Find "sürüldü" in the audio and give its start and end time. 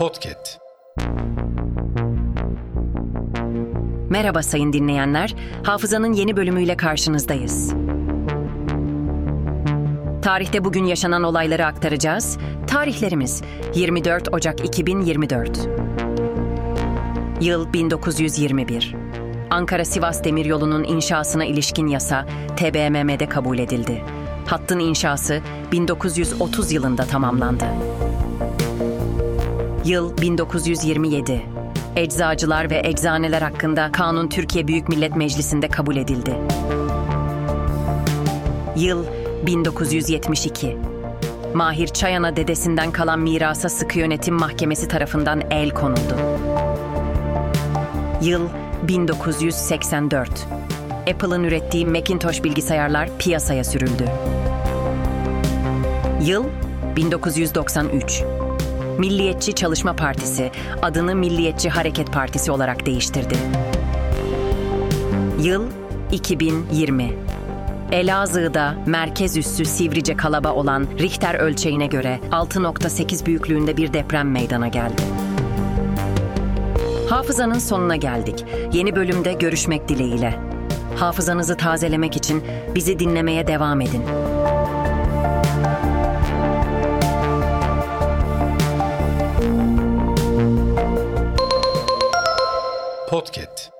53.64-54.04